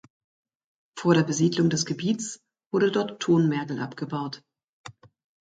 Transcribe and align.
Vor 0.97 1.13
der 1.13 1.21
Besiedlung 1.21 1.69
des 1.69 1.85
Gebiets 1.85 2.39
wurde 2.73 2.91
dort 2.91 3.21
Tonmergel 3.21 3.79
abgebaut. 3.79 4.41